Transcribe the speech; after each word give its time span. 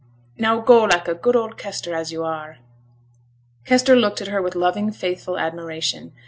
Now 0.35 0.59
go, 0.61 0.85
like 0.85 1.07
a 1.07 1.13
good 1.13 1.35
old 1.35 1.59
Kester 1.59 1.93
as 1.93 2.11
yo' 2.11 2.23
are.' 2.23 2.57
Kester 3.65 3.95
looked 3.95 4.19
at 4.19 4.29
her 4.29 4.41
with 4.41 4.55
loving, 4.55 4.91
faithful 4.91 5.37
admiration. 5.37 6.11